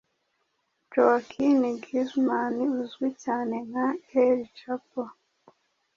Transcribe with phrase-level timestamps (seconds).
[0.93, 3.87] Joaquin Guzman uzwi cyane nka
[4.23, 5.03] El Chapo